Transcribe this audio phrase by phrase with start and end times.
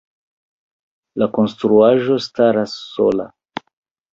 [1.23, 3.29] La konstruaĵo staras sola.